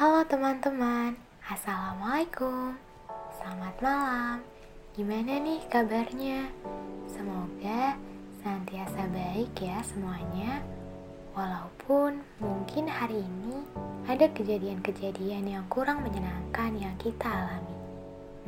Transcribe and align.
Halo 0.00 0.24
teman-teman, 0.24 1.12
Assalamualaikum. 1.44 2.72
Selamat 3.36 3.76
malam. 3.84 4.40
Gimana 4.96 5.36
nih 5.44 5.60
kabarnya? 5.68 6.48
Semoga 7.04 8.00
senantiasa 8.40 9.04
baik 9.12 9.52
ya 9.60 9.76
semuanya. 9.84 10.64
Walaupun 11.36 12.16
mungkin 12.40 12.88
hari 12.88 13.20
ini 13.20 13.60
ada 14.08 14.24
kejadian-kejadian 14.32 15.44
yang 15.44 15.68
kurang 15.68 16.00
menyenangkan 16.00 16.80
yang 16.80 16.96
kita 16.96 17.28
alami. 17.28 17.76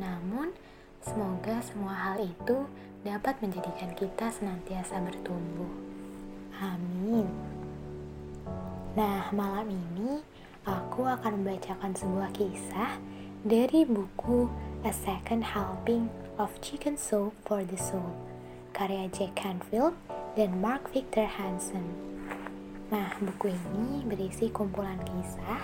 Namun 0.01 0.57
semoga 1.05 1.61
semua 1.61 1.93
hal 1.93 2.17
itu 2.17 2.65
dapat 3.05 3.37
menjadikan 3.45 3.93
kita 3.93 4.33
senantiasa 4.33 4.97
bertumbuh. 5.05 5.69
Amin. 6.57 7.29
Nah, 8.97 9.29
malam 9.29 9.69
ini 9.69 10.25
aku 10.63 11.03
akan 11.03 11.43
membacakan 11.43 11.91
sebuah 11.91 12.31
kisah 12.31 12.95
dari 13.43 13.83
buku 13.83 14.47
A 14.87 14.91
Second 14.95 15.43
Helping 15.43 16.07
of 16.39 16.55
Chicken 16.63 16.95
Soup 16.95 17.35
for 17.43 17.67
the 17.67 17.75
Soul 17.75 18.15
karya 18.71 19.11
Jack 19.11 19.35
Canfield 19.37 19.93
dan 20.33 20.57
Mark 20.63 20.89
Victor 20.95 21.27
Hansen. 21.27 21.83
Nah, 22.89 23.13
buku 23.21 23.53
ini 23.53 24.01
berisi 24.07 24.49
kumpulan 24.49 24.97
kisah 25.03 25.61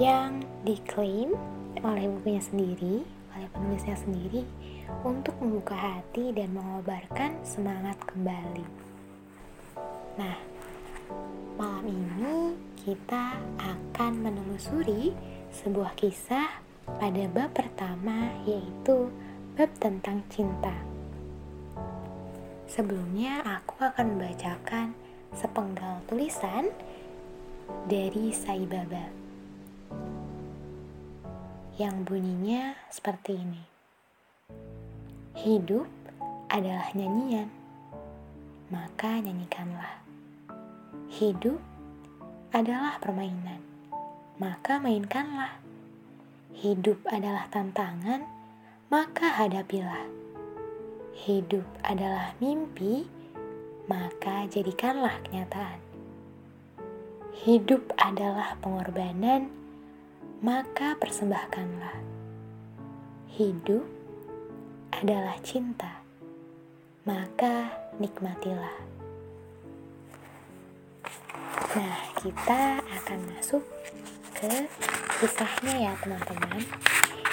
yang 0.00 0.40
diklaim 0.64 1.36
oleh 1.84 2.08
bukunya 2.08 2.40
sendiri, 2.40 3.04
oleh 3.36 3.48
penulisnya 3.52 3.96
sendiri 4.00 4.46
untuk 5.04 5.36
membuka 5.42 5.76
hati 5.76 6.32
dan 6.32 6.56
mengobarkan 6.56 7.36
semangat 7.44 8.00
kembali. 8.08 8.64
Nah, 10.16 10.51
Malam 11.56 11.86
ini 11.88 12.56
kita 12.82 13.38
akan 13.60 14.12
menelusuri 14.26 15.14
sebuah 15.52 15.94
kisah 15.94 16.60
pada 16.98 17.24
bab 17.30 17.54
pertama 17.54 18.34
yaitu 18.42 19.08
bab 19.54 19.70
tentang 19.78 20.24
cinta. 20.32 20.74
Sebelumnya 22.66 23.44
aku 23.44 23.84
akan 23.84 24.16
membacakan 24.16 24.96
sepenggal 25.36 26.00
tulisan 26.08 26.72
dari 27.86 28.32
Sai 28.32 28.64
Baba 28.64 29.22
yang 31.80 32.04
bunyinya 32.04 32.76
seperti 32.92 33.40
ini. 33.40 33.64
Hidup 35.40 35.88
adalah 36.52 36.92
nyanyian, 36.92 37.48
maka 38.68 39.24
nyanyikanlah. 39.24 40.01
Hidup 41.12 41.60
adalah 42.56 42.96
permainan, 42.96 43.60
maka 44.40 44.80
mainkanlah. 44.80 45.60
Hidup 46.56 47.04
adalah 47.04 47.52
tantangan, 47.52 48.24
maka 48.88 49.28
hadapilah. 49.28 50.08
Hidup 51.12 51.68
adalah 51.84 52.32
mimpi, 52.40 53.04
maka 53.92 54.48
jadikanlah 54.48 55.20
kenyataan. 55.28 55.84
Hidup 57.44 57.92
adalah 58.00 58.56
pengorbanan, 58.64 59.52
maka 60.40 60.96
persembahkanlah. 60.96 62.00
Hidup 63.36 63.84
adalah 64.96 65.36
cinta, 65.44 66.00
maka 67.04 67.68
nikmatilah. 68.00 68.91
Nah, 71.72 72.04
kita 72.20 72.84
akan 72.84 73.32
masuk 73.32 73.64
ke 74.36 74.68
kisahnya 75.24 75.88
ya 75.88 75.92
teman-teman. 76.04 76.60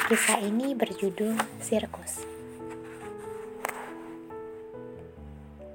Kisah 0.07 0.39
ini 0.39 0.71
berjudul 0.71 1.35
Sirkus. 1.59 2.23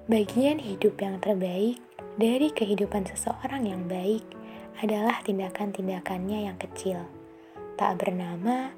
Bagian 0.09 0.65
hidup 0.65 0.97
yang 0.97 1.21
terbaik 1.21 1.77
dari 2.17 2.49
kehidupan 2.57 3.05
seseorang 3.05 3.69
yang 3.69 3.85
baik 3.85 4.25
adalah 4.81 5.21
tindakan-tindakannya 5.21 6.49
yang 6.49 6.57
kecil, 6.57 7.05
tak 7.77 8.01
bernama, 8.01 8.73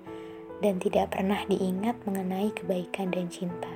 dan 0.66 0.82
tidak 0.82 1.14
pernah 1.14 1.46
diingat 1.46 1.94
mengenai 2.02 2.50
kebaikan 2.58 3.14
dan 3.14 3.30
cinta. 3.30 3.70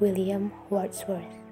William 0.00 0.56
Wordsworth 0.72 1.45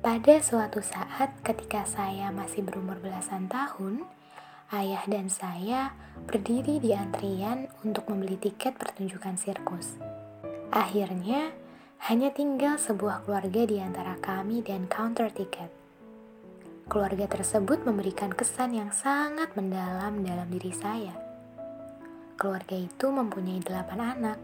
pada 0.00 0.40
suatu 0.40 0.80
saat 0.80 1.28
ketika 1.44 1.84
saya 1.84 2.32
masih 2.32 2.64
berumur 2.64 2.96
belasan 3.04 3.52
tahun, 3.52 4.08
ayah 4.72 5.04
dan 5.04 5.28
saya 5.28 5.92
berdiri 6.24 6.80
di 6.80 6.96
antrian 6.96 7.68
untuk 7.84 8.08
membeli 8.08 8.40
tiket 8.40 8.80
pertunjukan 8.80 9.36
sirkus. 9.36 10.00
Akhirnya, 10.72 11.52
hanya 12.08 12.32
tinggal 12.32 12.80
sebuah 12.80 13.28
keluarga 13.28 13.68
di 13.68 13.76
antara 13.76 14.16
kami 14.16 14.64
dan 14.64 14.88
counter 14.88 15.28
tiket. 15.28 15.68
Keluarga 16.88 17.28
tersebut 17.28 17.84
memberikan 17.84 18.32
kesan 18.32 18.72
yang 18.72 18.88
sangat 18.96 19.52
mendalam 19.52 20.24
dalam 20.24 20.48
diri 20.48 20.72
saya. 20.72 21.12
Keluarga 22.40 22.72
itu 22.72 23.12
mempunyai 23.12 23.60
delapan 23.60 24.16
anak, 24.16 24.40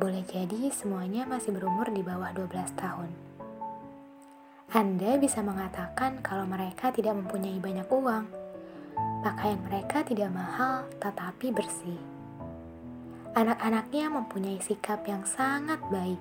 boleh 0.00 0.24
jadi 0.24 0.72
semuanya 0.72 1.28
masih 1.28 1.52
berumur 1.52 1.92
di 1.92 2.00
bawah 2.00 2.32
12 2.32 2.80
tahun. 2.80 3.25
Anda 4.66 5.14
bisa 5.14 5.46
mengatakan 5.46 6.18
kalau 6.26 6.42
mereka 6.42 6.90
tidak 6.90 7.14
mempunyai 7.14 7.62
banyak 7.62 7.86
uang. 7.86 8.26
Pakaian 9.22 9.62
mereka 9.62 10.02
tidak 10.02 10.34
mahal 10.34 10.90
tetapi 10.98 11.54
bersih. 11.54 12.00
Anak-anaknya 13.38 14.10
mempunyai 14.10 14.58
sikap 14.58 15.06
yang 15.06 15.22
sangat 15.22 15.78
baik. 15.86 16.18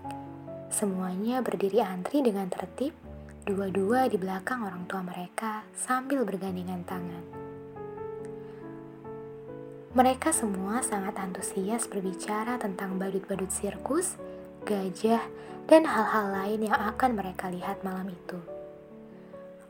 Semuanya 0.70 1.42
berdiri 1.42 1.82
antri 1.82 2.22
dengan 2.22 2.46
tertib, 2.54 2.94
dua-dua 3.50 4.06
di 4.14 4.22
belakang 4.22 4.62
orang 4.62 4.86
tua 4.86 5.02
mereka 5.02 5.66
sambil 5.74 6.22
bergandengan 6.22 6.86
tangan. 6.86 7.26
Mereka 9.98 10.30
semua 10.30 10.86
sangat 10.86 11.18
antusias 11.18 11.90
berbicara 11.90 12.62
tentang 12.62 13.02
badut-badut 13.02 13.50
sirkus 13.50 14.22
gajah, 14.70 15.22
dan 15.66 15.86
hal-hal 15.86 16.30
lain 16.30 16.70
yang 16.70 16.78
akan 16.78 17.18
mereka 17.18 17.50
lihat 17.50 17.82
malam 17.82 18.10
itu. 18.10 18.38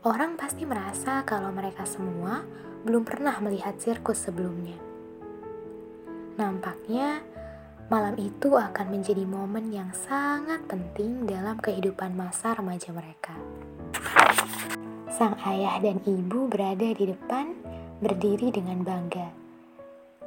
Orang 0.04 0.38
pasti 0.38 0.62
merasa 0.68 1.24
kalau 1.26 1.50
mereka 1.50 1.82
semua 1.88 2.44
belum 2.86 3.02
pernah 3.02 3.34
melihat 3.42 3.74
sirkus 3.80 4.28
sebelumnya. 4.28 4.78
Nampaknya 6.36 7.24
malam 7.88 8.14
itu 8.20 8.54
akan 8.54 8.86
menjadi 8.92 9.24
momen 9.24 9.72
yang 9.72 9.90
sangat 9.90 10.62
penting 10.68 11.26
dalam 11.26 11.58
kehidupan 11.58 12.14
masa 12.14 12.54
remaja 12.54 12.92
mereka. 12.92 13.34
Sang 15.10 15.32
ayah 15.48 15.80
dan 15.80 15.98
ibu 16.04 16.44
berada 16.46 16.92
di 16.92 17.08
depan, 17.08 17.56
berdiri 18.04 18.52
dengan 18.52 18.84
bangga. 18.84 19.32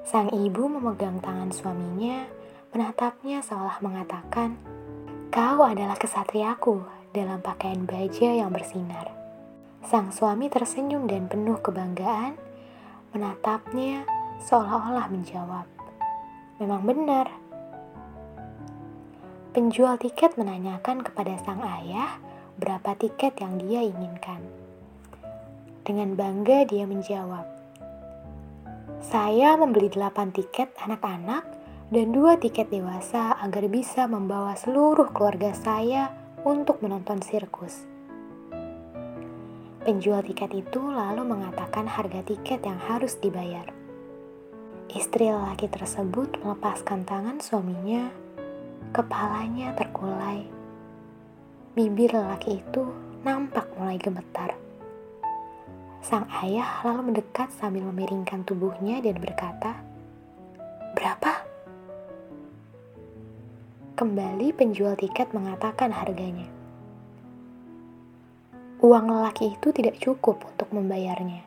Sang 0.02 0.34
ibu 0.34 0.66
memegang 0.66 1.22
tangan 1.22 1.54
suaminya 1.54 2.26
menatapnya 2.74 3.46
seolah 3.46 3.78
mengatakan, 3.86 4.58
Kau 5.30 5.62
adalah 5.62 5.94
kesatriaku 5.94 6.82
dalam 7.14 7.38
pakaian 7.46 7.86
baja 7.86 8.34
yang 8.34 8.50
bersinar. 8.50 9.14
Sang 9.86 10.10
suami 10.10 10.50
tersenyum 10.50 11.06
dan 11.06 11.30
penuh 11.30 11.62
kebanggaan, 11.62 12.34
menatapnya 13.14 14.10
seolah-olah 14.42 15.06
menjawab, 15.14 15.70
Memang 16.58 16.82
benar. 16.82 17.30
Penjual 19.54 20.02
tiket 20.02 20.34
menanyakan 20.34 21.06
kepada 21.06 21.38
sang 21.46 21.62
ayah 21.62 22.18
berapa 22.58 22.98
tiket 22.98 23.38
yang 23.38 23.62
dia 23.62 23.86
inginkan. 23.86 24.42
Dengan 25.86 26.18
bangga 26.18 26.66
dia 26.66 26.90
menjawab, 26.90 27.46
Saya 29.06 29.54
membeli 29.62 29.94
delapan 29.94 30.34
tiket 30.34 30.74
anak-anak 30.82 31.59
dan 31.90 32.14
dua 32.14 32.38
tiket 32.38 32.70
dewasa 32.70 33.34
agar 33.42 33.66
bisa 33.66 34.06
membawa 34.06 34.54
seluruh 34.54 35.10
keluarga 35.10 35.58
saya 35.58 36.14
untuk 36.46 36.86
menonton 36.86 37.18
sirkus. 37.26 37.90
Penjual 39.82 40.22
tiket 40.22 40.54
itu 40.54 40.78
lalu 40.78 41.26
mengatakan 41.26 41.90
harga 41.90 42.22
tiket 42.22 42.62
yang 42.62 42.78
harus 42.78 43.18
dibayar. 43.18 43.66
Istri 44.90 45.34
lelaki 45.34 45.66
tersebut 45.66 46.38
melepaskan 46.46 47.10
tangan 47.10 47.42
suaminya, 47.42 48.14
kepalanya 48.94 49.74
terkulai. 49.74 50.46
Bibir 51.74 52.14
lelaki 52.14 52.62
itu 52.62 52.86
nampak 53.26 53.66
mulai 53.82 53.98
gemetar. 53.98 54.54
Sang 56.06 56.30
ayah 56.46 56.86
lalu 56.86 57.14
mendekat 57.14 57.50
sambil 57.54 57.86
memiringkan 57.90 58.46
tubuhnya 58.46 59.02
dan 59.02 59.18
berkata, 59.18 59.74
"Berapa?" 60.94 61.39
Kembali 64.00 64.56
penjual 64.56 64.96
tiket 64.96 65.36
mengatakan 65.36 65.92
harganya. 65.92 66.48
Uang 68.80 69.12
lelaki 69.12 69.60
itu 69.60 69.76
tidak 69.76 70.00
cukup 70.00 70.40
untuk 70.40 70.72
membayarnya. 70.72 71.44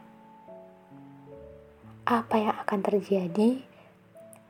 apa 2.05 2.37
yang 2.37 2.53
akan 2.61 2.81
terjadi 2.85 3.65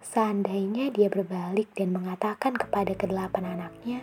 seandainya 0.02 0.90
dia 0.90 1.06
berbalik 1.06 1.70
dan 1.78 1.94
mengatakan 1.94 2.58
kepada 2.58 2.90
kedelapan 2.98 3.54
anaknya 3.54 4.02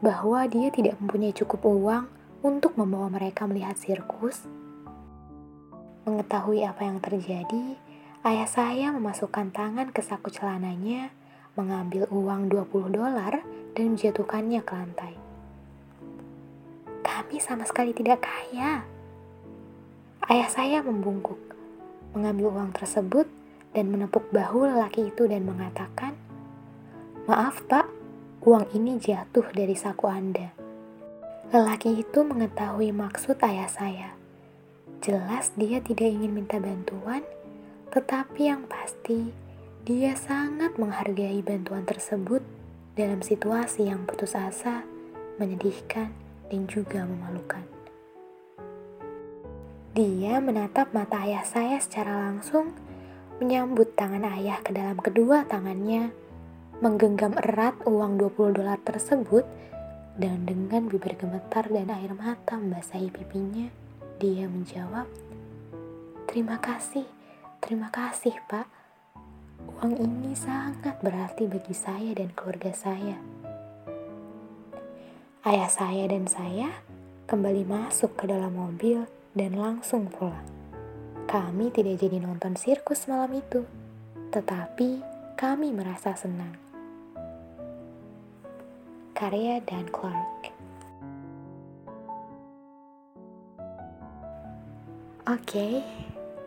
bahwa 0.00 0.48
dia 0.48 0.72
tidak 0.72 0.96
mempunyai 0.96 1.36
cukup 1.36 1.68
uang 1.68 2.08
untuk 2.40 2.80
membawa 2.80 3.12
mereka 3.12 3.44
melihat 3.44 3.76
sirkus? 3.76 4.40
Mengetahui 6.08 6.64
apa 6.64 6.80
yang 6.88 6.96
terjadi, 6.96 7.76
ayah 8.24 8.48
saya 8.48 8.88
memasukkan 8.88 9.52
tangan 9.52 9.92
ke 9.92 10.00
saku 10.00 10.32
celananya, 10.32 11.12
mengambil 11.54 12.06
uang 12.10 12.50
20 12.50 12.94
dolar 12.94 13.42
dan 13.74 13.84
menjatuhkannya 13.94 14.60
ke 14.62 14.72
lantai. 14.74 15.14
Kami 17.02 17.36
sama 17.38 17.64
sekali 17.66 17.94
tidak 17.94 18.26
kaya. 18.26 18.82
Ayah 20.24 20.48
saya 20.48 20.78
membungkuk, 20.80 21.38
mengambil 22.16 22.54
uang 22.54 22.70
tersebut 22.74 23.28
dan 23.74 23.90
menepuk 23.90 24.28
bahu 24.30 24.66
lelaki 24.66 25.10
itu 25.12 25.28
dan 25.30 25.44
mengatakan, 25.44 26.16
Maaf 27.26 27.64
pak, 27.68 27.88
uang 28.44 28.68
ini 28.72 28.96
jatuh 29.00 29.44
dari 29.52 29.76
saku 29.76 30.08
Anda. 30.08 30.52
Lelaki 31.52 32.02
itu 32.02 32.24
mengetahui 32.24 32.90
maksud 32.90 33.38
ayah 33.44 33.68
saya 33.68 34.24
Jelas 35.04 35.52
dia 35.60 35.84
tidak 35.84 36.16
ingin 36.16 36.32
minta 36.32 36.56
bantuan, 36.56 37.20
tetapi 37.92 38.48
yang 38.48 38.64
pasti 38.64 39.36
dia 39.84 40.16
sangat 40.16 40.80
menghargai 40.80 41.44
bantuan 41.44 41.84
tersebut 41.84 42.40
dalam 42.96 43.20
situasi 43.20 43.92
yang 43.92 44.08
putus 44.08 44.32
asa, 44.32 44.80
menyedihkan, 45.36 46.08
dan 46.48 46.64
juga 46.64 47.04
memalukan. 47.04 47.60
Dia 49.92 50.40
menatap 50.40 50.96
mata 50.96 51.20
ayah 51.28 51.44
saya 51.44 51.76
secara 51.84 52.16
langsung, 52.16 52.72
menyambut 53.44 53.92
tangan 53.92 54.24
ayah 54.40 54.56
ke 54.64 54.72
dalam 54.72 54.96
kedua 54.96 55.44
tangannya, 55.44 56.16
menggenggam 56.80 57.36
erat 57.44 57.76
uang 57.84 58.16
20 58.16 58.56
dolar 58.56 58.80
tersebut, 58.80 59.44
dan 60.16 60.48
dengan 60.48 60.88
bibir 60.88 61.12
gemetar 61.20 61.68
dan 61.68 61.92
air 61.92 62.16
mata 62.16 62.56
membasahi 62.56 63.12
pipinya, 63.12 63.68
dia 64.16 64.48
menjawab, 64.48 65.04
"Terima 66.24 66.56
kasih, 66.56 67.04
terima 67.60 67.92
kasih, 67.92 68.32
Pak. 68.48 68.73
Uang 69.64 69.94
ini 69.96 70.36
sangat 70.36 71.00
berarti 71.00 71.48
bagi 71.48 71.72
saya 71.72 72.12
dan 72.12 72.32
keluarga 72.36 72.72
saya." 72.76 73.16
Ayah 75.44 75.68
saya 75.68 76.08
dan 76.08 76.24
saya 76.24 76.72
kembali 77.28 77.68
masuk 77.68 78.16
ke 78.16 78.28
dalam 78.28 78.56
mobil 78.56 79.04
dan 79.36 79.56
langsung 79.56 80.08
pulang. 80.08 80.44
Kami 81.24 81.72
tidak 81.72 82.00
jadi 82.00 82.20
nonton 82.20 82.56
sirkus 82.56 83.08
malam 83.08 83.32
itu, 83.32 83.64
tetapi 84.32 85.00
kami 85.36 85.72
merasa 85.72 86.16
senang. 86.16 86.56
Karya 89.14 89.62
Dan 89.62 89.86
Clark 89.88 90.50
Oke, 95.24 95.80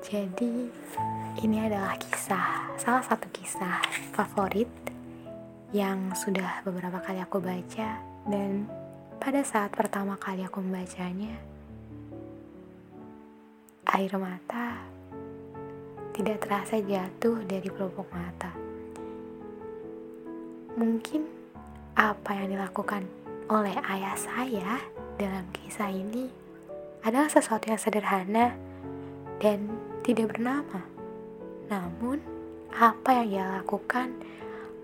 jadi 0.07 0.71
ini 1.43 1.57
adalah 1.67 1.99
kisah, 1.99 2.71
salah 2.79 3.03
satu 3.03 3.27
kisah 3.35 3.83
favorit 4.15 4.71
yang 5.75 6.15
sudah 6.15 6.63
beberapa 6.63 7.03
kali 7.03 7.19
aku 7.19 7.43
baca 7.43 7.99
dan 8.31 8.63
pada 9.19 9.43
saat 9.43 9.67
pertama 9.75 10.15
kali 10.15 10.47
aku 10.47 10.63
membacanya, 10.63 11.35
air 13.91 14.15
mata 14.15 14.79
tidak 16.15 16.39
terasa 16.39 16.79
jatuh 16.79 17.43
dari 17.43 17.67
pelupuk 17.67 18.07
mata. 18.15 18.55
Mungkin 20.79 21.27
apa 21.99 22.31
yang 22.31 22.55
dilakukan 22.55 23.03
oleh 23.51 23.75
ayah 23.91 24.15
saya 24.15 24.79
dalam 25.19 25.43
kisah 25.51 25.91
ini 25.91 26.31
adalah 27.03 27.27
sesuatu 27.27 27.67
yang 27.67 27.81
sederhana 27.81 28.55
dan 29.43 29.86
tidak 30.07 30.39
bernama. 30.39 30.87
Namun, 31.67 32.23
apa 32.71 33.11
yang 33.11 33.27
ia 33.27 33.45
lakukan 33.59 34.15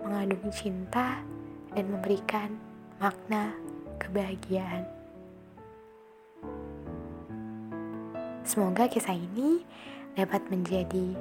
mengandung 0.04 0.52
cinta 0.52 1.24
dan 1.72 1.88
memberikan 1.88 2.52
makna 3.00 3.56
kebahagiaan. 3.96 4.84
Semoga 8.44 8.84
kisah 8.84 9.16
ini 9.16 9.64
dapat 10.12 10.44
menjadi 10.52 11.16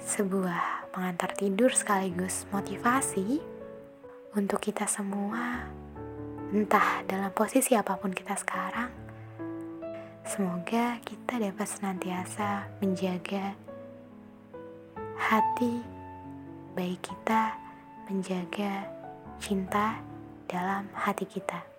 sebuah 0.00 0.88
pengantar 0.96 1.36
tidur 1.36 1.76
sekaligus 1.76 2.48
motivasi 2.48 3.36
untuk 4.32 4.64
kita 4.64 4.88
semua, 4.88 5.68
entah 6.56 7.04
dalam 7.04 7.28
posisi 7.36 7.76
apa 7.76 8.00
pun 8.00 8.16
kita 8.16 8.32
sekarang, 8.40 8.88
Semoga 10.30 10.94
kita 11.02 11.42
dapat 11.42 11.66
senantiasa 11.66 12.62
menjaga 12.78 13.50
hati 15.18 15.82
baik 16.78 17.02
kita, 17.02 17.58
menjaga 18.06 18.86
cinta 19.42 19.98
dalam 20.46 20.86
hati 20.94 21.26
kita. 21.26 21.69